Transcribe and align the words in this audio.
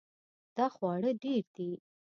دا 0.57 0.65
خواړه 0.75 1.11
ډیر 1.23 1.43
دي 1.55 1.69